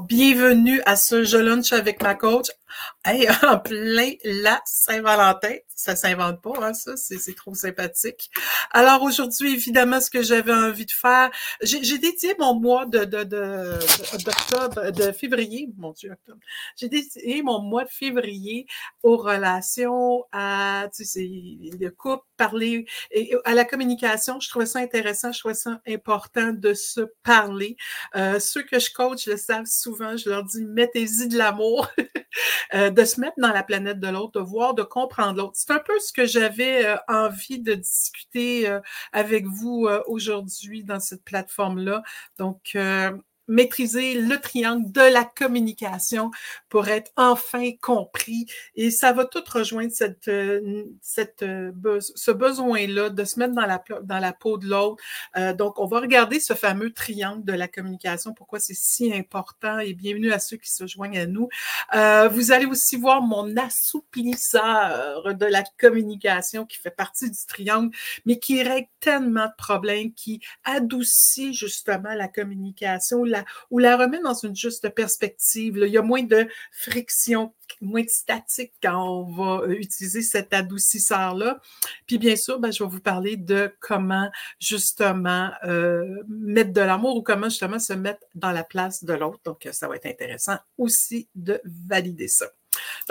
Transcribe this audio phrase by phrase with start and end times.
[0.00, 2.46] Bienvenue à ce Je lunch avec ma coach.
[3.04, 5.54] Hey, en plein la Saint-Valentin.
[5.74, 6.96] Ça s'invente pas, hein, ça.
[6.96, 8.30] C'est trop sympathique.
[8.70, 11.30] Alors aujourd'hui, évidemment, ce que j'avais envie de faire,
[11.62, 16.38] j'ai dédié mon mois de d'octobre, de, de, de, février, mon Dieu, octobre.
[16.76, 18.66] J'ai dédié mon mois de février
[19.02, 24.38] aux relations, à tu sais, le couple, parler, et à la communication.
[24.40, 27.76] Je trouvais ça intéressant, je trouvais ça important de se parler.
[28.14, 31.88] Euh, ceux que je coach le savent souvent, je leur dis mettez-y de l'amour.
[32.74, 35.52] Euh, de se mettre dans la planète de l'autre, de voir, de comprendre l'autre.
[35.54, 38.80] C'est un peu ce que j'avais euh, envie de discuter euh,
[39.12, 42.02] avec vous aujourd'hui dans cette plateforme-là.
[42.38, 42.76] Donc,
[43.52, 46.30] maîtriser le triangle de la communication
[46.68, 48.46] pour être enfin compris.
[48.76, 51.70] Et ça va tout rejoindre cette, euh, cette, euh,
[52.00, 55.02] ce besoin-là de se mettre dans la, dans la peau de l'autre.
[55.36, 59.78] Euh, donc, on va regarder ce fameux triangle de la communication, pourquoi c'est si important
[59.78, 61.48] et bienvenue à ceux qui se joignent à nous.
[62.30, 68.38] vous allez aussi voir mon assouplisseur de la communication qui fait partie du triangle, mais
[68.38, 74.34] qui règle tellement de problèmes, qui adoucit justement la communication, la, ou la remet dans
[74.34, 75.78] une juste perspective.
[75.80, 80.52] Il y a moins de friction, moins de statique quand on va euh, utiliser cet
[80.52, 81.60] adoucisseur-là.
[82.06, 87.16] Puis bien sûr, ben, je vais vous parler de comment justement euh, mettre de l'amour
[87.16, 89.40] ou comment justement se mettre dans la place de l'autre.
[89.44, 92.46] Donc, ça va être intéressant aussi de valider ça.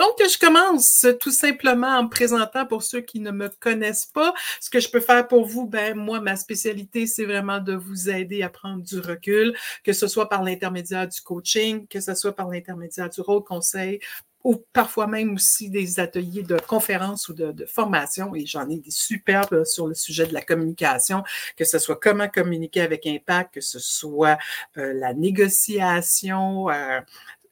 [0.02, 4.34] Donc, je commence tout simplement en me présentant pour ceux qui ne me connaissent pas.
[4.60, 8.10] Ce que je peux faire pour vous, ben, moi, ma spécialité, c'est vraiment de vous
[8.10, 12.34] aider à prendre du recul, que ce soit par l'intermédiaire du coaching, que ce soit
[12.34, 14.00] par l'intermédiaire du rôle conseil,
[14.42, 18.90] ou parfois même aussi des ateliers de conférences ou de, formation, et j'en ai des
[18.90, 21.22] superbes sur le sujet de la communication,
[21.56, 24.36] que ce soit comment communiquer avec impact, que ce soit
[24.78, 26.98] euh, la négociation, euh,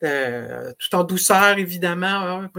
[0.03, 2.06] euh, tout en douceur, évidemment.
[2.06, 2.51] Hein,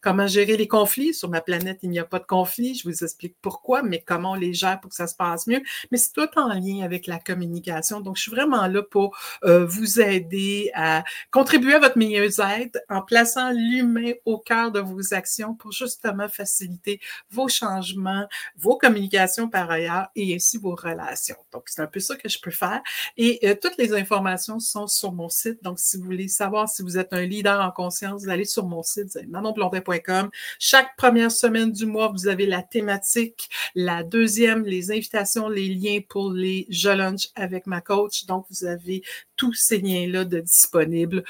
[0.00, 1.14] comment gérer les conflits?
[1.14, 2.74] Sur ma planète, il n'y a pas de conflit.
[2.74, 5.62] Je vous explique pourquoi, mais comment on les gère pour que ça se passe mieux.
[5.90, 8.00] Mais c'est tout en lien avec la communication.
[8.00, 13.02] Donc, je suis vraiment là pour euh, vous aider à contribuer à votre mieux-être en
[13.02, 18.26] plaçant l'humain au cœur de vos actions pour justement faciliter vos changements,
[18.56, 21.36] vos communications par ailleurs et ainsi vos relations.
[21.52, 22.82] Donc, c'est un peu ça que je peux faire.
[23.16, 25.62] Et euh, toutes les informations sont sur mon site.
[25.62, 28.66] Donc, si vous voulez savoir si vous êtes un leader en conscience, vous allez sur
[28.66, 30.30] mon site, manonblondin.com.
[30.58, 33.48] Chaque première semaine du mois, vous avez la thématique.
[33.74, 38.26] La deuxième, les invitations, les liens pour les Je Lunch avec ma coach.
[38.26, 39.02] Donc, vous avez
[39.36, 41.24] tous ces liens-là de disponibles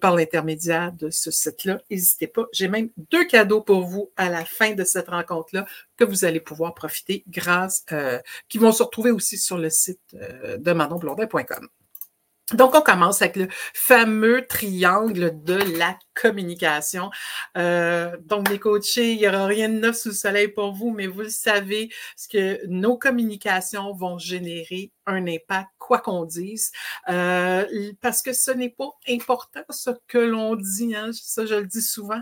[0.00, 1.80] par l'intermédiaire de ce site-là.
[1.90, 2.46] N'hésitez pas.
[2.52, 5.66] J'ai même deux cadeaux pour vous à la fin de cette rencontre-là
[5.96, 10.00] que vous allez pouvoir profiter grâce, euh, qui vont se retrouver aussi sur le site
[10.14, 11.68] euh, de manonblondin.com.
[12.52, 17.10] Donc, on commence avec le fameux triangle de la communication.
[17.56, 20.90] Euh, donc, les coachés, il n'y aura rien de neuf sous le soleil pour vous,
[20.90, 21.88] mais vous le savez,
[22.18, 26.70] ce que nos communications vont générer un impact, quoi qu'on dise,
[27.08, 31.66] euh, parce que ce n'est pas important ce que l'on dit, hein, ça je le
[31.66, 32.20] dis souvent,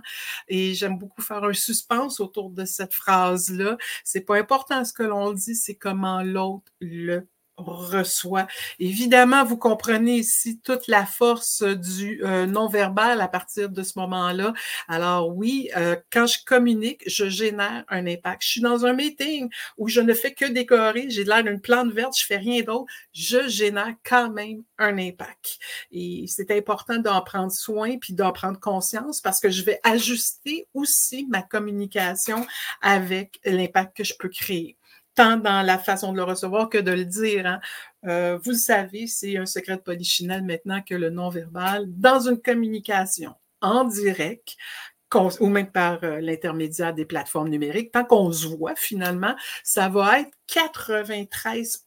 [0.48, 3.76] et j'aime beaucoup faire un suspense autour de cette phrase-là.
[4.04, 7.26] C'est pas important ce que l'on dit, c'est comment l'autre le
[7.62, 8.46] reçoit.
[8.78, 14.52] Évidemment, vous comprenez ici toute la force du euh, non-verbal à partir de ce moment-là.
[14.88, 18.42] Alors oui, euh, quand je communique, je génère un impact.
[18.42, 21.92] Je suis dans un meeting où je ne fais que décorer, j'ai l'air d'une plante
[21.92, 25.58] verte, je fais rien d'autre, je génère quand même un impact.
[25.90, 30.66] Et c'est important d'en prendre soin puis d'en prendre conscience parce que je vais ajuster
[30.74, 32.46] aussi ma communication
[32.80, 34.76] avec l'impact que je peux créer
[35.14, 37.46] tant dans la façon de le recevoir que de le dire.
[37.46, 37.60] Hein.
[38.06, 42.40] Euh, vous le savez, c'est un secret de polichinelle maintenant que le non-verbal, dans une
[42.40, 44.56] communication en direct,
[45.40, 50.20] ou même par euh, l'intermédiaire des plateformes numériques, tant qu'on se voit finalement, ça va
[50.20, 51.86] être 93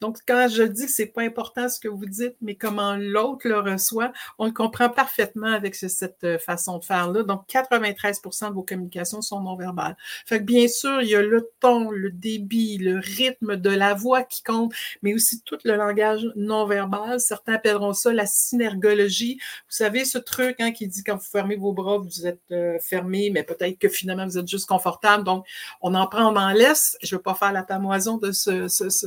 [0.00, 3.48] donc, quand je dis que c'est pas important ce que vous dites, mais comment l'autre
[3.48, 7.22] le reçoit, on le comprend parfaitement avec cette euh, façon de faire-là.
[7.22, 9.96] Donc, 93% de vos communications sont non-verbales.
[10.26, 13.94] Fait que bien sûr, il y a le ton, le débit, le rythme de la
[13.94, 17.20] voix qui compte, mais aussi tout le langage non-verbal.
[17.20, 19.38] Certains appelleront ça la synergologie.
[19.40, 22.78] Vous savez, ce truc hein, qui dit quand vous fermez vos bras, vous êtes euh,
[22.80, 25.24] fermé, mais peut-être que finalement, vous êtes juste confortable.
[25.24, 25.46] Donc,
[25.80, 26.96] on en prend, on en laisse.
[27.02, 29.06] Je ne veux pas faire la pamoison de ce, ce, ce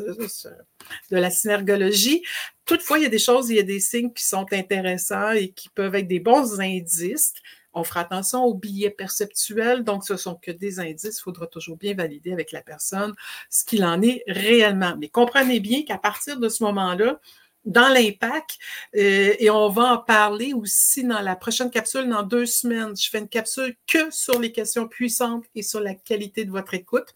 [1.12, 2.24] de la synergologie.
[2.66, 5.50] Toutefois, il y a des choses, il y a des signes qui sont intéressants et
[5.50, 7.34] qui peuvent être des bons indices.
[7.74, 11.18] On fera attention aux billets perceptuels, donc ce sont que des indices.
[11.20, 13.14] Il faudra toujours bien valider avec la personne
[13.50, 14.96] ce qu'il en est réellement.
[14.98, 17.20] Mais comprenez bien qu'à partir de ce moment-là,
[17.66, 18.60] dans l'impact
[18.96, 22.96] euh, et on va en parler aussi dans la prochaine capsule dans deux semaines.
[22.96, 26.76] Je fais une capsule que sur les questions puissantes et sur la qualité de votre
[26.76, 27.16] écoute.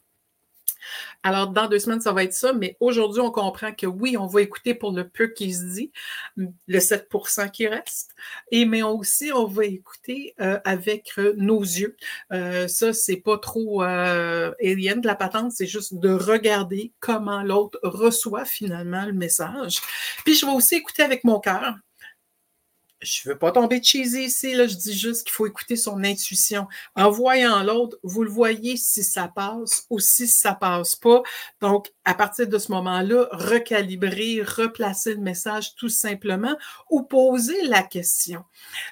[1.23, 4.25] Alors, dans deux semaines, ça va être ça, mais aujourd'hui, on comprend que oui, on
[4.25, 5.91] va écouter pour le peu qui se dit,
[6.37, 8.15] le 7% qui reste,
[8.51, 11.97] et mais aussi, on va écouter euh, avec euh, nos yeux.
[12.31, 17.79] Euh, ça, c'est pas trop alien de la patente, c'est juste de regarder comment l'autre
[17.83, 19.81] reçoit finalement le message.
[20.23, 21.75] Puis, je vais aussi écouter avec mon cœur
[23.01, 26.67] je veux pas tomber cheesy ici, là, je dis juste qu'il faut écouter son intuition.
[26.95, 31.23] En voyant l'autre, vous le voyez si ça passe ou si ça passe pas.
[31.61, 36.55] Donc, à partir de ce moment-là, recalibrer, replacer le message tout simplement
[36.89, 38.43] ou poser la question.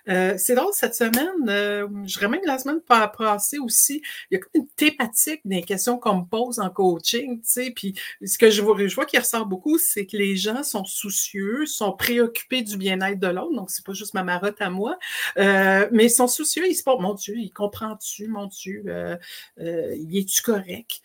[0.07, 4.01] Euh, c'est drôle, cette semaine, euh, je remets la semaine passée aussi,
[4.31, 7.93] il y a une thématique des questions qu'on me pose en coaching, tu sais, puis
[8.23, 11.65] ce que je vois, je vois qui ressort beaucoup, c'est que les gens sont soucieux,
[11.65, 14.97] sont préoccupés du bien-être de l'autre, donc c'est pas juste ma marotte à moi,
[15.37, 19.17] euh, mais ils sont soucieux, ils se portent, mon Dieu, il comprend-tu, mon Dieu, euh,
[19.59, 21.01] euh, il est-tu correct?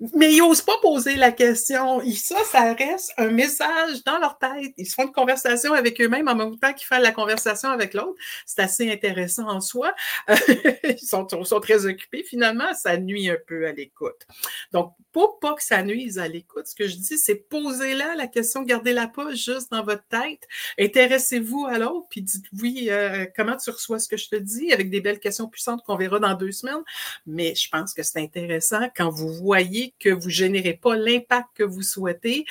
[0.00, 2.00] Mais ils n'osent pas poser la question.
[2.16, 4.74] Ça, ça reste un message dans leur tête.
[4.76, 8.20] Ils font une conversation avec eux-mêmes en même temps qu'ils font la conversation avec l'autre.
[8.44, 9.94] C'est assez intéressant en soi.
[10.28, 12.24] ils sont, sont, très occupés.
[12.24, 14.26] Finalement, ça nuit un peu à l'écoute.
[14.72, 18.26] Donc, pour pas que ça nuise à l'écoute, ce que je dis, c'est posez-la la
[18.26, 20.42] question, gardez-la pas juste dans votre tête.
[20.76, 24.72] Intéressez-vous à l'autre, puis dites oui, euh, comment tu reçois ce que je te dis,
[24.72, 26.82] avec des belles questions puissantes qu'on verra dans deux semaines.
[27.26, 31.64] Mais je pense que c'est intéressant quand vous voyez que vous générez pas l'impact que
[31.64, 32.44] vous souhaitez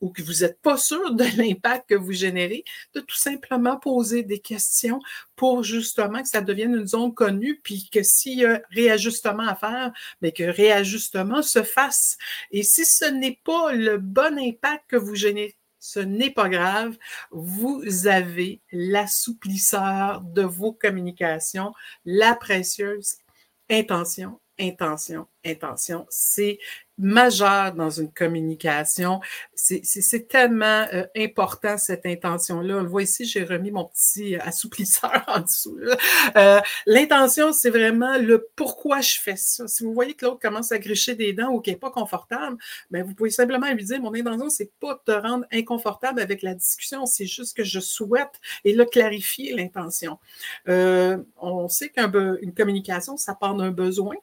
[0.00, 2.64] ou que vous n'êtes pas sûr de l'impact que vous générez,
[2.94, 5.00] de tout simplement poser des questions
[5.36, 9.54] pour justement que ça devienne une zone connue, puis que s'il y a réajustement à
[9.54, 12.18] faire, mais que réajustement se fasse.
[12.50, 16.96] Et si ce n'est pas le bon impact que vous générez, ce n'est pas grave.
[17.30, 21.72] Vous avez l'assouplisseur de vos communications,
[22.04, 23.16] la précieuse
[23.70, 26.06] intention, intention, intention.
[26.10, 26.58] C'est
[27.00, 29.20] majeur dans une communication.
[29.54, 32.76] C'est tellement euh, important, cette intention-là.
[32.76, 35.78] On le j'ai remis mon petit assouplisseur en dessous.
[36.36, 39.66] Euh, L'intention, c'est vraiment le pourquoi je fais ça.
[39.66, 42.58] Si vous voyez que l'autre commence à gricher des dents ou qu'il n'est pas confortable,
[42.90, 46.42] ben vous pouvez simplement lui dire, mon intention, c'est pas de te rendre inconfortable avec
[46.42, 50.18] la discussion, c'est juste que je souhaite, et là, clarifier l'intention.
[50.68, 54.16] Euh, on sait qu'une communication, ça part d'un besoin.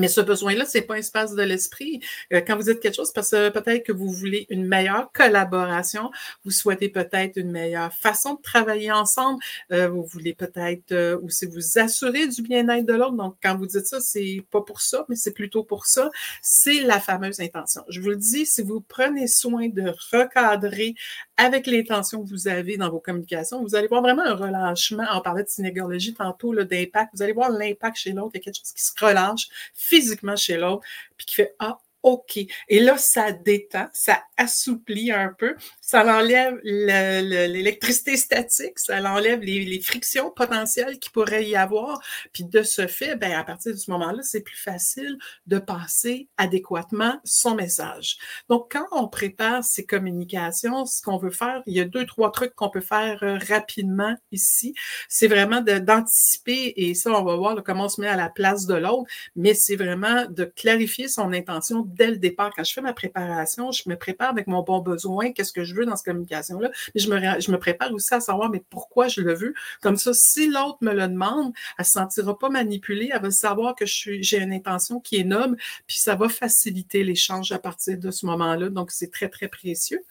[0.00, 2.00] Mais ce besoin-là, c'est pas un espace de l'esprit.
[2.32, 6.10] Euh, quand vous dites quelque chose, parce que peut-être que vous voulez une meilleure collaboration,
[6.44, 9.38] vous souhaitez peut-être une meilleure façon de travailler ensemble,
[9.70, 13.12] euh, vous voulez peut-être euh, aussi vous assurer du bien-être de l'autre.
[13.12, 16.10] Donc, quand vous dites ça, c'est pas pour ça, mais c'est plutôt pour ça.
[16.42, 17.82] C'est la fameuse intention.
[17.88, 20.96] Je vous le dis, si vous prenez soin de recadrer
[21.36, 25.04] avec l'intention que vous avez dans vos communications, vous allez voir vraiment un relâchement.
[25.12, 27.10] On parlait de synergologie tantôt, d'impact.
[27.14, 28.32] Vous allez voir l'impact chez l'autre.
[28.34, 30.84] Il y a quelque chose qui se relâche physiquement chez l'autre,
[31.16, 32.38] puis qui fait Ah, OK.
[32.68, 39.80] Et là, ça détend, ça assouplit un peu, ça enlève l'électricité statique, ça enlève les,
[39.80, 42.00] frictions potentielles qu'il pourrait y avoir.
[42.32, 45.18] Puis de ce fait, ben, à partir de ce moment-là, c'est plus facile
[45.48, 48.18] de passer adéquatement son message.
[48.48, 52.30] Donc, quand on prépare ces communications, ce qu'on veut faire, il y a deux, trois
[52.30, 54.74] trucs qu'on peut faire euh, rapidement ici.
[55.08, 58.66] C'est vraiment d'anticiper, et ça, on va voir comment on se met à la place
[58.66, 62.52] de l'autre, mais c'est vraiment de clarifier son intention dès le départ.
[62.54, 65.74] Quand je fais ma préparation, je me prépare avec mon bon besoin, qu'est-ce que je
[65.74, 66.70] veux dans cette communication-là.
[66.94, 69.54] Mais je me, je me prépare aussi à savoir, mais pourquoi je le veux.
[69.80, 73.30] Comme ça, si l'autre me le demande, elle ne se sentira pas manipulée, elle va
[73.30, 77.98] savoir que j'ai une intention qui est noble, puis ça va faciliter l'échange à partir
[77.98, 78.68] de ce moment-là.
[78.68, 80.04] Donc, c'est très, très précieux.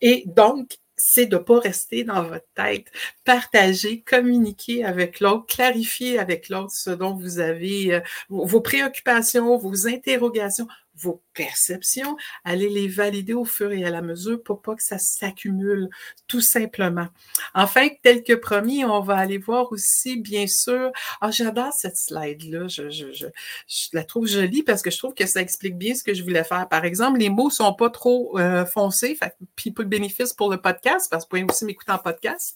[0.00, 2.86] Et donc, c'est de ne pas rester dans votre tête.
[3.24, 9.88] Partager, communiquer avec l'autre, clarifier avec l'autre ce dont vous avez, euh, vos préoccupations, vos
[9.88, 14.82] interrogations, vos perceptions, allez les valider au fur et à la mesure pour pas que
[14.82, 15.88] ça s'accumule,
[16.28, 17.08] tout simplement.
[17.54, 22.68] Enfin, tel que promis, on va aller voir aussi, bien sûr, ah, j'adore cette slide-là,
[22.68, 23.26] je, je, je,
[23.66, 26.22] je, la trouve jolie parce que je trouve que ça explique bien ce que je
[26.22, 26.68] voulais faire.
[26.68, 30.50] Par exemple, les mots sont pas trop euh, foncés, fait, puis pas de bénéfice pour
[30.50, 32.54] le podcast, parce que vous pouvez aussi m'écouter en podcast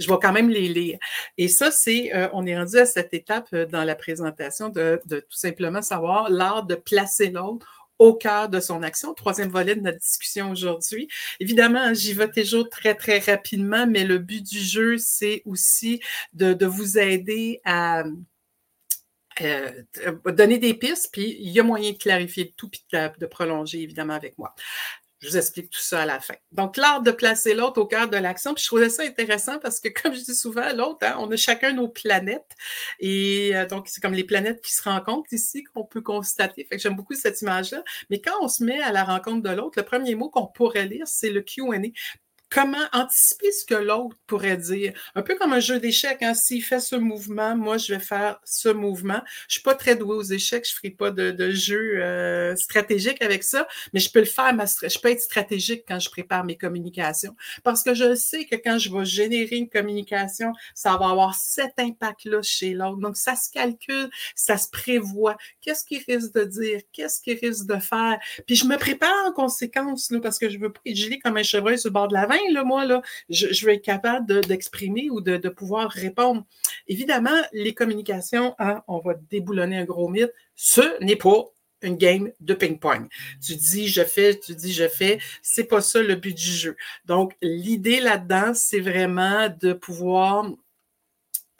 [0.00, 0.98] je vais quand même les lire.
[1.38, 5.00] Et ça, c'est, euh, on est rendu à cette étape euh, dans la présentation de,
[5.08, 9.12] tout simplement savoir l'art de placer l'autre au cœur de son action.
[9.12, 11.06] Troisième volet de notre discussion aujourd'hui.
[11.38, 16.00] Évidemment, j'y vais toujours très, très rapidement, mais le but du jeu, c'est aussi
[16.32, 18.04] de, de vous aider à,
[19.42, 19.70] euh,
[20.26, 23.80] donner des pistes, puis il y a moyen de clarifier tout, puis de, de prolonger,
[23.80, 24.54] évidemment, avec moi.
[25.20, 26.34] Je vous explique tout ça à la fin.
[26.50, 28.54] Donc, l'art de placer l'autre au cœur de l'action.
[28.54, 31.36] Puis je trouvais ça intéressant parce que, comme je dis souvent, l'autre, hein, on a
[31.36, 32.56] chacun nos planètes.
[33.00, 36.64] Et euh, donc, c'est comme les planètes qui se rencontrent ici qu'on peut constater.
[36.64, 37.84] Fait que j'aime beaucoup cette image-là.
[38.08, 40.86] Mais quand on se met à la rencontre de l'autre, le premier mot qu'on pourrait
[40.86, 41.76] lire, c'est le Q&A
[42.50, 44.92] comment anticiper ce que l'autre pourrait dire?
[45.14, 46.22] Un peu comme un jeu d'échecs.
[46.22, 46.34] Hein?
[46.34, 49.20] S'il fait ce mouvement, moi, je vais faire ce mouvement.
[49.48, 50.66] Je suis pas très douée aux échecs.
[50.68, 54.52] Je ferai pas de, jeu euh, stratégique avec ça, mais je peux le faire.
[54.54, 57.34] Ma, je peux être stratégique quand je prépare mes communications.
[57.62, 61.78] Parce que je sais que quand je vais générer une communication, ça va avoir cet
[61.78, 62.98] impact-là chez l'autre.
[62.98, 65.36] Donc, ça se calcule, ça se prévoit.
[65.60, 66.80] Qu'est-ce qu'il risque de dire?
[66.92, 68.18] Qu'est-ce qu'il risque de faire?
[68.46, 71.42] Puis je me prépare en conséquence, là, parce que je veux pas être comme un
[71.42, 72.26] chevreuil sur le bord de la
[72.64, 76.44] moi, là, je, vais être capable d'exprimer ou de, de, pouvoir répondre.
[76.88, 81.44] Évidemment, les communications, hein, on va déboulonner un gros mythe, ce n'est pas
[81.82, 83.08] une game de ping-pong.
[83.44, 86.76] Tu dis je fais, tu dis je fais, c'est pas ça le but du jeu.
[87.06, 90.50] Donc l'idée là-dedans, c'est vraiment de pouvoir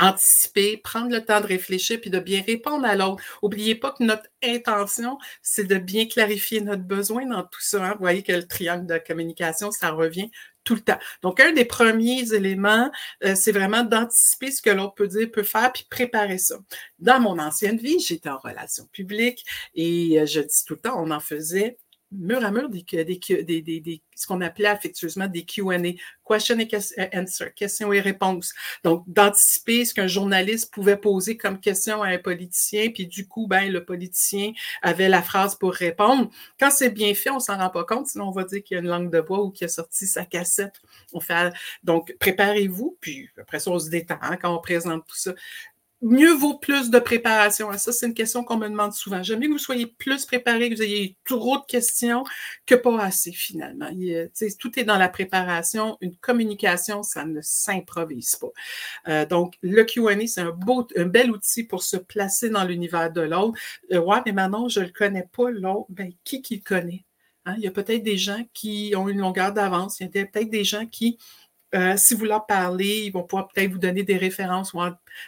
[0.01, 3.23] anticiper, prendre le temps de réfléchir puis de bien répondre à l'autre.
[3.43, 7.85] Oubliez pas que notre intention, c'est de bien clarifier notre besoin dans tout ça.
[7.85, 7.93] Hein.
[7.93, 10.31] Vous voyez que le triangle de communication, ça revient
[10.65, 10.99] tout le temps.
[11.23, 12.91] Donc, un des premiers éléments,
[13.25, 16.57] euh, c'est vraiment d'anticiper ce que l'autre peut dire, peut faire, puis préparer ça.
[16.99, 21.03] Dans mon ancienne vie, j'étais en relation publique et euh, je dis tout le temps,
[21.03, 21.79] on en faisait
[22.13, 25.79] mur à mur des, des, des, ce qu'on appelait affectueusement des Q&A,
[26.29, 28.53] question and euh, answer, questions et réponses.
[28.85, 33.47] Donc, d'anticiper ce qu'un journaliste pouvait poser comme question à un politicien, puis du coup,
[33.47, 34.53] ben, le politicien
[34.83, 36.31] avait la phrase pour répondre.
[36.59, 38.79] Quand c'est bien fait, on s'en rend pas compte, sinon on va dire qu'il y
[38.79, 40.81] a une langue de bois ou qu'il a sorti sa cassette.
[41.83, 45.35] Donc, préparez-vous, puis après ça, on se détend hein, quand on présente tout ça
[46.03, 47.71] mieux vaut plus de préparation.
[47.77, 49.23] Ça, c'est une question qu'on me demande souvent.
[49.23, 52.25] J'aime bien que vous soyez plus préparé, que vous ayez trop de questions
[52.67, 53.91] que pas assez finalement.
[54.59, 55.97] tout est dans la préparation.
[56.01, 58.51] Une communication, ça ne s'improvise pas.
[59.09, 63.13] Euh, donc, le Q&A, c'est un beau, un bel outil pour se placer dans l'univers
[63.13, 63.59] de l'autre.
[63.93, 65.87] Euh, ouais, mais maintenant, je le connais pas, l'autre.
[65.91, 67.05] Ben, qui qui le connaît?
[67.45, 67.55] Hein?
[67.59, 70.01] Il y a peut-être des gens qui ont une longueur d'avance.
[70.01, 71.19] Il y a peut-être des gens qui
[71.75, 74.73] euh, si vous leur parlez, ils vont pouvoir peut-être vous donner des références.
[74.75, 74.81] ou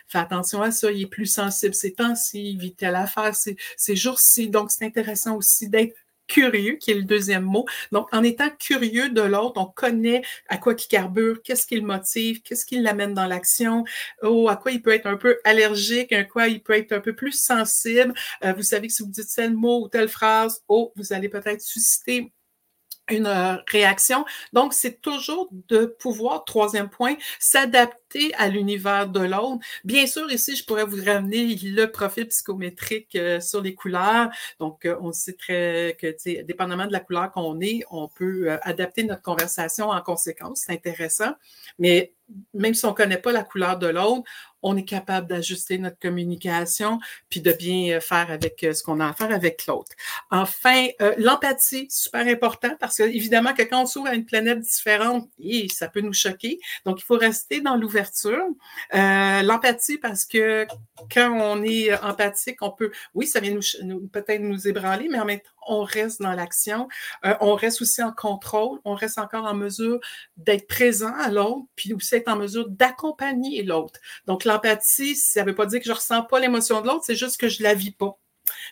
[0.08, 3.96] faire attention à ça, il est plus sensible ces temps-ci, il vit telle affaire ces,
[3.96, 4.48] jours-ci.
[4.48, 5.94] Donc, c'est intéressant aussi d'être
[6.28, 7.66] curieux, qui est le deuxième mot.
[7.92, 11.82] Donc, en étant curieux de l'autre, on connaît à quoi il carbure, qu'est-ce qui le
[11.82, 13.84] motive, qu'est-ce qui l'amène dans l'action,
[14.22, 17.00] ou à quoi il peut être un peu allergique, à quoi il peut être un
[17.00, 18.14] peu plus sensible.
[18.44, 21.28] Euh, vous savez que si vous dites tel mot ou telle phrase, oh, vous allez
[21.28, 22.32] peut-être susciter
[23.10, 24.24] une euh, réaction.
[24.52, 29.58] Donc, c'est toujours de pouvoir, troisième point, s'adapter à l'univers de l'autre.
[29.84, 34.30] Bien sûr, ici, je pourrais vous ramener le profil psychométrique euh, sur les couleurs.
[34.60, 39.04] Donc, euh, on sait très que, dépendamment de la couleur qu'on est, on peut adapter
[39.04, 40.62] notre conversation en conséquence.
[40.66, 41.32] C'est intéressant.
[41.78, 42.12] Mais
[42.54, 44.22] même si on ne connaît pas la couleur de l'autre,
[44.62, 49.00] on est capable d'ajuster notre communication puis de bien euh, faire avec euh, ce qu'on
[49.00, 49.92] a à faire avec l'autre.
[50.30, 54.60] Enfin, euh, l'empathie, super important parce que évidemment que quand on s'ouvre à une planète
[54.60, 55.28] différente,
[55.72, 56.60] ça peut nous choquer.
[56.86, 58.44] Donc, il faut rester dans l'ouverture.
[58.92, 60.66] l'empathie parce que
[61.12, 65.24] quand on est empathique, on peut, oui, ça vient nous, peut-être nous ébranler, mais en
[65.24, 66.88] même temps, on reste dans l'action.
[67.40, 68.80] on reste aussi en contrôle.
[68.84, 70.00] On reste encore en mesure
[70.36, 74.00] d'être présent à l'autre, puis aussi être en mesure d'accompagner l'autre.
[74.26, 77.16] Donc, l'empathie, ça ne veut pas dire que je ressens pas l'émotion de l'autre, c'est
[77.16, 78.18] juste que je la vis pas.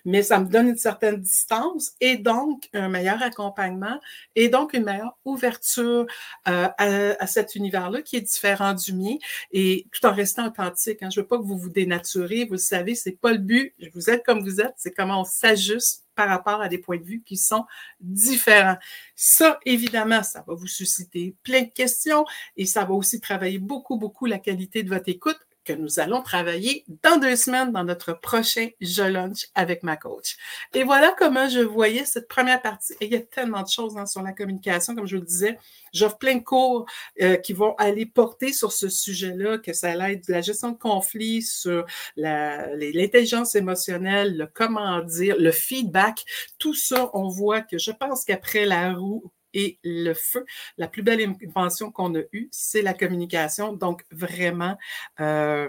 [0.05, 4.01] Mais ça me donne une certaine distance et donc un meilleur accompagnement
[4.35, 6.07] et donc une meilleure ouverture
[6.49, 9.17] euh, à, cet univers-là qui est différent du mien
[9.53, 11.03] et tout en restant authentique.
[11.03, 11.11] Hein.
[11.11, 13.75] Je veux pas que vous vous dénaturez, vous le savez, c'est pas le but.
[13.95, 17.05] Vous êtes comme vous êtes, c'est comment on s'ajuste par rapport à des points de
[17.05, 17.65] vue qui sont
[18.01, 18.77] différents.
[19.15, 23.97] Ça, évidemment, ça va vous susciter plein de questions et ça va aussi travailler beaucoup,
[23.97, 28.13] beaucoup la qualité de votre écoute que nous allons travailler dans deux semaines dans notre
[28.13, 30.37] prochain Je Lunch avec ma coach.
[30.75, 32.95] Et voilà comment je voyais cette première partie.
[33.01, 35.59] Il y a tellement de choses hein, sur la communication, comme je vous le disais.
[35.93, 36.87] J'offre plein de cours
[37.21, 40.79] euh, qui vont aller porter sur ce sujet-là, que ça aide de la gestion de
[40.79, 41.85] conflits, sur
[42.17, 46.25] l'intelligence émotionnelle, le comment dire, le feedback.
[46.59, 50.45] Tout ça, on voit que je pense qu'après la roue et le feu.
[50.79, 53.73] La plus belle invention qu'on a eue, c'est la communication.
[53.73, 54.77] Donc, vraiment,
[55.21, 55.69] euh,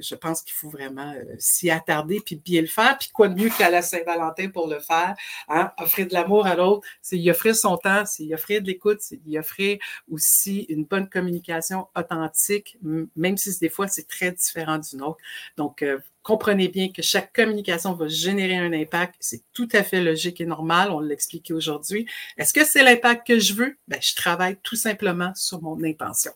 [0.00, 2.96] je pense qu'il faut vraiment euh, s'y attarder puis bien le faire.
[2.98, 5.14] Puis quoi de mieux qu'à la Saint-Valentin pour le faire?
[5.48, 5.72] Hein?
[5.78, 8.98] Offrir de l'amour à l'autre, c'est y offrir son temps, c'est y offrir de l'écoute,
[9.00, 9.78] c'est y offrir
[10.10, 12.78] aussi une bonne communication authentique,
[13.16, 15.18] même si des fois c'est très différent d'une autre.
[15.56, 19.16] Donc, euh, comprenez bien que chaque communication va générer un impact.
[19.20, 20.90] C'est tout à fait logique et normal.
[20.90, 22.06] On l'a expliqué aujourd'hui.
[22.38, 23.76] Est-ce que c'est l'impact que je veux?
[23.88, 26.32] Ben, je travaille tout simplement sur mon intention.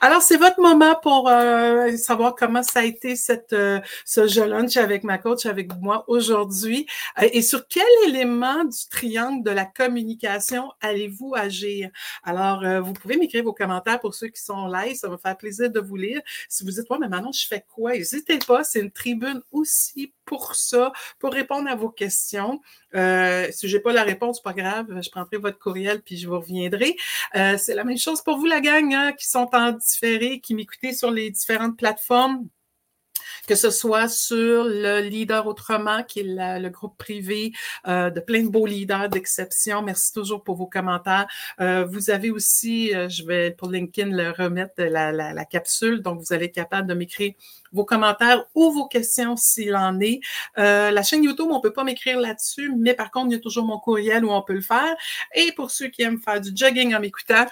[0.00, 4.46] Alors, c'est votre moment pour euh, savoir comment ça a été cette, euh, ce jeu
[4.46, 6.86] lunch avec ma coach, avec moi aujourd'hui.
[7.20, 11.90] Euh, et sur quel élément du triangle de la communication allez-vous agir?
[12.24, 14.96] Alors, vous pouvez m'écrire vos commentaires pour ceux qui sont live.
[14.96, 16.20] Ça va me faire plaisir de vous lire.
[16.48, 17.92] Si vous dites, ouais, mais maintenant, je fais quoi?
[17.92, 18.64] N'hésitez pas.
[18.64, 22.60] C'est une tribune aussi pour ça, pour répondre à vos questions.
[22.94, 26.38] Euh, si j'ai pas la réponse, pas grave, je prendrai votre courriel puis je vous
[26.38, 26.96] reviendrai.
[27.36, 30.54] Euh, c'est la même chose pour vous, la gang, hein, qui sont en différé, qui
[30.54, 32.48] m'écoutez sur les différentes plateformes
[33.48, 37.52] que ce soit sur le Leader Autrement, qui est le groupe privé
[37.88, 39.82] euh, de plein de beaux leaders d'exception.
[39.82, 41.26] Merci toujours pour vos commentaires.
[41.60, 46.20] Euh, vous avez aussi, je vais pour LinkedIn le remettre la, la, la, capsule, donc
[46.20, 47.32] vous allez être capable de m'écrire
[47.72, 50.20] vos commentaires ou vos questions s'il en est.
[50.56, 53.64] la chaîne YouTube, on peut pas m'écrire là-dessus, mais par contre, il y a toujours
[53.64, 54.94] mon courriel où on peut le faire.
[55.34, 57.46] Et pour ceux qui aiment faire du jogging en m'écoutant,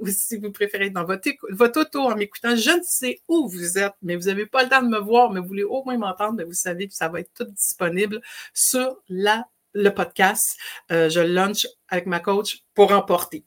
[0.00, 3.78] ou si vous préférez dans votre, votre auto en m'écoutant, je ne sais où vous
[3.78, 5.98] êtes, mais vous n'avez pas le temps de me voir, mais vous voulez au moins
[5.98, 8.20] m'entendre, mais vous savez que ça va être tout disponible
[8.54, 10.56] sur la, le podcast.
[10.90, 13.44] Euh, je launch avec ma coach pour emporter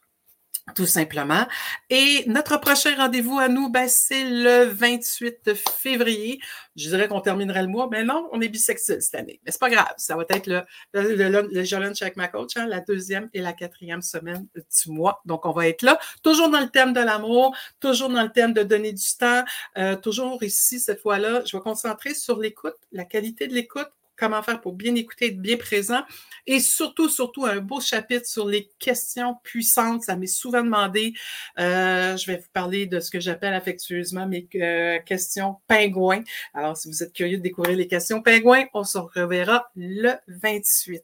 [0.76, 1.46] tout simplement.
[1.90, 6.40] Et notre prochain rendez-vous à nous, ben, c'est le 28 février.
[6.76, 9.42] Je dirais qu'on terminerait le mois, mais non, on est bisexuel cette année.
[9.46, 10.62] Mais c'est pas grave, ça va être le,
[10.94, 15.22] le, le, lunch avec ma coach, hein, la deuxième et la quatrième semaine du mois.
[15.26, 18.54] Donc, on va être là, toujours dans le thème de l'amour, toujours dans le thème
[18.54, 19.44] de donner du temps,
[19.78, 24.42] euh, toujours ici, cette fois-là, je vais concentrer sur l'écoute, la qualité de l'écoute, comment
[24.44, 26.02] faire pour bien écouter, être bien présent.
[26.46, 30.04] Et surtout, surtout, un beau chapitre sur les questions puissantes.
[30.04, 31.14] Ça m'est souvent demandé.
[31.60, 36.24] Euh, je vais vous parler de ce que j'appelle affectueusement mes euh, questions pingouins.
[36.54, 41.04] Alors, si vous êtes curieux de découvrir les questions pingouins, on se reverra le 28.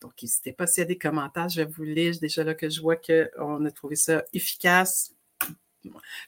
[0.00, 2.14] Donc, n'hésitez pas s'il y a des commentaires, je vais vous lire.
[2.20, 5.13] Déjà là que je vois qu'on a trouvé ça efficace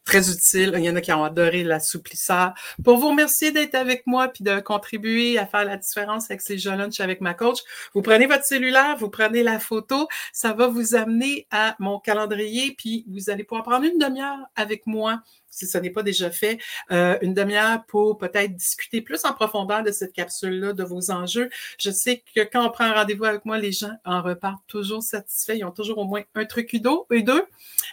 [0.05, 0.73] très utile.
[0.77, 2.55] Il y en a qui ont adoré l'assouplisseur.
[2.85, 6.59] Pour vous remercier d'être avec moi puis de contribuer à faire la différence avec ces
[6.59, 7.59] jeux lunch avec ma coach,
[7.95, 12.75] vous prenez votre cellulaire, vous prenez la photo, ça va vous amener à mon calendrier
[12.77, 15.23] puis vous allez pouvoir prendre une demi-heure avec moi
[15.57, 16.59] si ce n'est pas déjà fait,
[16.91, 21.49] euh, une demi-heure pour peut-être discuter plus en profondeur de cette capsule-là, de vos enjeux.
[21.81, 25.55] Je sais que quand on prend rendez-vous avec moi, les gens en repartent toujours satisfaits.
[25.55, 27.45] Ils ont toujours au moins un truc ou deux.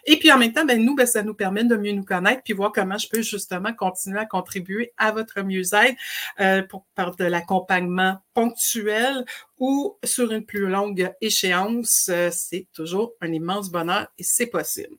[0.05, 2.43] Et puis en même temps, ben, nous, ben, ça nous permet de mieux nous connaître
[2.43, 5.95] puis voir comment je peux justement continuer à contribuer à votre mieux-être
[6.41, 6.63] euh,
[6.95, 9.23] par de l'accompagnement ponctuel
[9.57, 12.09] ou sur une plus longue échéance.
[12.09, 14.97] Euh, c'est toujours un immense bonheur et c'est possible.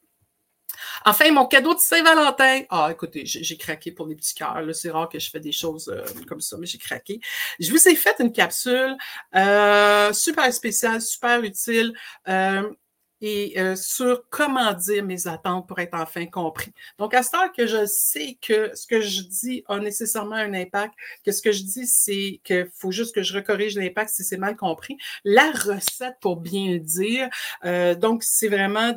[1.04, 2.62] Enfin, mon cadeau de Saint-Valentin.
[2.70, 4.62] Ah, écoutez, j'ai craqué pour les petits cœurs.
[4.72, 7.20] C'est rare que je fais des choses euh, comme ça, mais j'ai craqué.
[7.60, 8.96] Je vous ai fait une capsule
[9.34, 11.92] euh, super spéciale, super utile.
[12.28, 12.62] Euh,
[13.26, 16.72] et sur comment dire mes attentes pour être enfin compris.
[16.98, 20.52] Donc, à ce temps que je sais que ce que je dis a nécessairement un
[20.52, 20.92] impact,
[21.24, 24.36] que ce que je dis, c'est qu'il faut juste que je recorrige l'impact si c'est
[24.36, 24.98] mal compris.
[25.24, 27.30] La recette pour bien le dire,
[27.98, 28.92] donc, c'est vraiment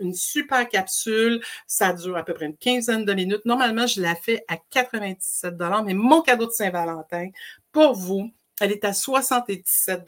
[0.00, 1.40] une super capsule.
[1.66, 3.44] Ça dure à peu près une quinzaine de minutes.
[3.44, 7.28] Normalement, je la fais à 97 mais mon cadeau de Saint-Valentin
[7.72, 10.02] pour vous, elle est à 77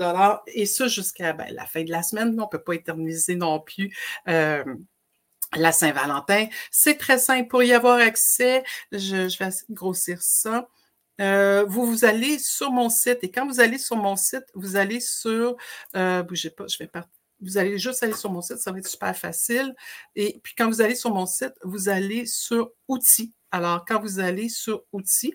[0.49, 2.39] et ça jusqu'à ben, la fin de la semaine.
[2.39, 3.97] On ne peut pas éterniser non plus.
[4.29, 4.65] Euh,
[5.55, 6.47] la Saint-Valentin.
[6.71, 8.65] C'est très simple pour y avoir accès.
[8.91, 10.69] Je, vais grossir ça.
[11.21, 14.77] Euh, vous, vous allez sur mon site et quand vous allez sur mon site, vous
[14.77, 15.57] allez sur,
[15.95, 18.79] euh, bougez pas, je vais partir vous allez juste aller sur mon site, ça va
[18.79, 19.75] être super facile.
[20.15, 23.33] Et puis quand vous allez sur mon site, vous allez sur outils.
[23.51, 25.35] Alors, quand vous allez sur outils,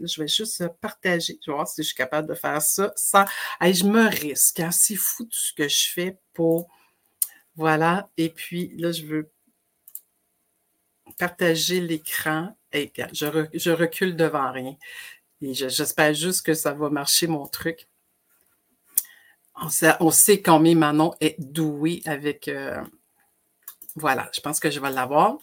[0.00, 1.38] je vais juste partager.
[1.44, 3.24] Je vais voir si je suis capable de faire ça sans.
[3.60, 4.60] je me risque.
[4.60, 4.70] Hein.
[4.70, 6.68] C'est fou ce que je fais pour.
[7.56, 8.08] Voilà.
[8.16, 9.30] Et puis là, je veux
[11.18, 12.56] partager l'écran.
[12.72, 14.76] Je, je recule devant rien.
[15.40, 17.88] Et j'espère juste que ça va marcher, mon truc
[19.62, 22.48] on sait, on sait combien Manon est douée avec.
[22.48, 22.82] Euh,
[23.96, 25.38] voilà, je pense que je vais l'avoir.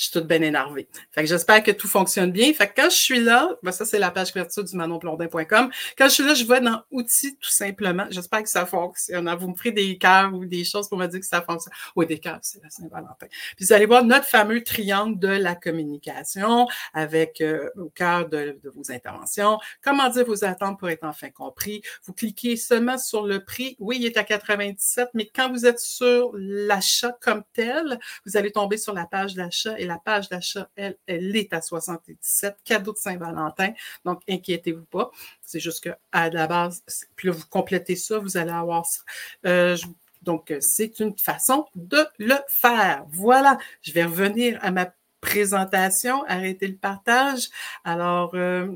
[0.00, 0.88] Je suis toute bien énervée.
[1.12, 2.50] Fait que j'espère que tout fonctionne bien.
[2.54, 5.70] Fait que quand je suis là, ben ça, c'est la page couverture du manonplondin.com.
[5.98, 8.06] Quand je suis là, je vais dans outils tout simplement.
[8.08, 9.30] J'espère que ça fonctionne.
[9.38, 11.74] Vous me ferez des cœurs ou des choses pour me dire que ça fonctionne.
[11.96, 13.26] Oui, des cœurs, c'est la Saint-Valentin.
[13.56, 18.58] Puis vous allez voir notre fameux triangle de la communication avec euh, au cœur de,
[18.62, 19.58] de, vos interventions.
[19.84, 21.82] Comment dire vos attentes pour être enfin compris?
[22.04, 23.76] Vous cliquez seulement sur le prix.
[23.78, 28.50] Oui, il est à 97, mais quand vous êtes sur l'achat comme tel, vous allez
[28.50, 32.92] tomber sur la page d'achat et la page d'achat, elle, elle est à 77, cadeau
[32.92, 33.72] de Saint-Valentin.
[34.04, 35.10] Donc, inquiétez-vous pas.
[35.42, 36.82] C'est juste que à la base,
[37.16, 39.00] puis là, vous complétez ça, vous allez avoir ça.
[39.46, 39.76] Euh,
[40.22, 43.04] donc, c'est une façon de le faire.
[43.08, 47.48] Voilà, je vais revenir à ma présentation, arrêter le partage.
[47.84, 48.66] Alors, euh,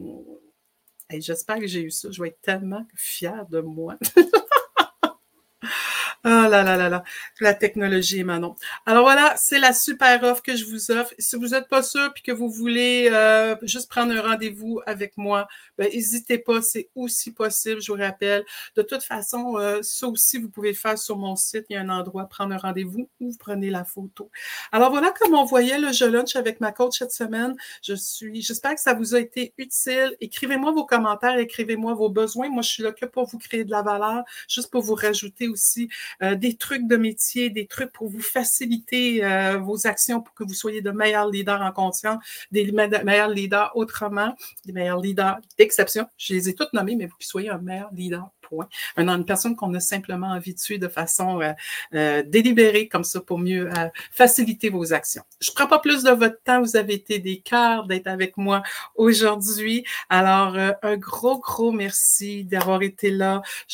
[1.10, 2.10] j'espère que j'ai eu ça.
[2.10, 3.96] Je vais être tellement fière de moi.
[7.40, 8.56] La technologie, Manon.
[8.86, 11.12] Alors voilà, c'est la super offre que je vous offre.
[11.18, 15.16] Si vous n'êtes pas sûr puis que vous voulez euh, juste prendre un rendez-vous avec
[15.16, 18.44] moi, ben n'hésitez pas, c'est aussi possible, je vous rappelle.
[18.76, 21.66] De toute façon, euh, ça aussi, vous pouvez le faire sur mon site.
[21.70, 24.30] Il y a un endroit, prendre un rendez-vous ou vous prenez la photo.
[24.72, 27.54] Alors voilà comme on voyait le jeu lunch avec ma coach cette semaine.
[27.82, 30.16] Je suis, j'espère que ça vous a été utile.
[30.20, 32.48] Écrivez-moi vos commentaires, écrivez-moi vos besoins.
[32.48, 35.48] Moi, je suis là que pour vous créer de la valeur, juste pour vous rajouter
[35.48, 35.88] aussi
[36.22, 40.44] euh, des trucs de métier, des trucs pour vous faciliter euh, vos actions pour que
[40.44, 44.34] vous soyez de meilleurs leaders en conscience, des meilleurs leaders autrement,
[44.66, 46.06] des meilleurs leaders d'exception.
[46.18, 48.68] Je les ai toutes nommés, mais vous soyez un meilleur leader point.
[48.98, 51.52] Une personne qu'on a simplement envie de façon euh,
[51.94, 53.70] euh, délibérée, comme ça, pour mieux
[54.12, 55.22] faciliter vos actions.
[55.40, 56.60] Je ne prends pas plus de votre temps.
[56.60, 58.62] Vous avez été des cœurs d'être avec moi
[58.96, 59.82] aujourd'hui.
[60.10, 63.40] Alors, un gros, gros merci d'avoir été là.